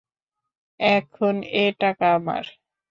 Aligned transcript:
এখন 0.79 1.35
এ 1.55 1.65
টাকা 1.79 2.05
আমার। 2.15 2.43